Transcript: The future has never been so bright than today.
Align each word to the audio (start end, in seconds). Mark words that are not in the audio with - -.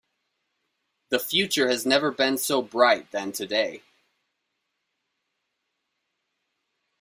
The 1.09 1.19
future 1.19 1.69
has 1.69 1.85
never 1.85 2.09
been 2.11 2.39
so 2.39 2.63
bright 2.63 3.11
than 3.11 3.31
today. 3.31 3.83